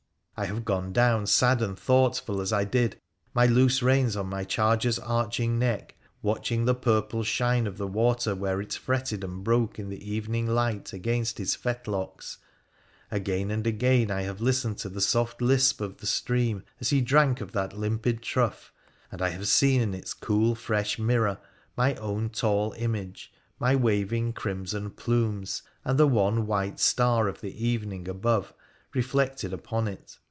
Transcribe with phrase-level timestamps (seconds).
[0.37, 2.99] I have gone down sad and thoughtful as I did,
[3.31, 5.93] my loose reins on my charger's arch ing neck,
[6.23, 10.47] watching the purple shine of the water where it fretted and broke in the evening
[10.47, 12.39] light against his fetlocks;
[13.11, 17.01] again and again I have listened to the soft lisp of the stream as he
[17.01, 18.73] drank of that limpid trough,
[19.11, 21.37] and I have seen in its cool fresh mirror
[21.77, 27.63] my own tall image, my waving crimson plumes, and the one white star of the
[27.63, 28.55] evening above,
[28.95, 30.17] reflected upon it.